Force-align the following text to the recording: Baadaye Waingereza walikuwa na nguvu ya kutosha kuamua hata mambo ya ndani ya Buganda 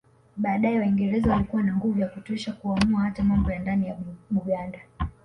Baadaye 0.37 0.79
Waingereza 0.79 1.31
walikuwa 1.31 1.63
na 1.63 1.75
nguvu 1.75 1.99
ya 1.99 2.07
kutosha 2.07 2.53
kuamua 2.53 3.01
hata 3.01 3.23
mambo 3.23 3.51
ya 3.51 3.59
ndani 3.59 3.87
ya 3.87 3.97
Buganda 4.31 4.79